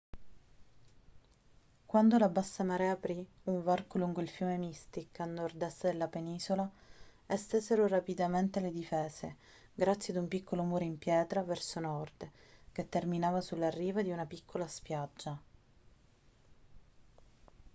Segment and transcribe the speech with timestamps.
[1.85, 6.67] quando la bassa marea aprì un varco lungo il fiume mystic a nord-est della penisola
[7.27, 9.35] estesero rapidamente le difese
[9.75, 12.27] grazie ad un piccolo muro in pietra verso nord
[12.71, 15.39] che terminava sulla riva di una piccola spiaggia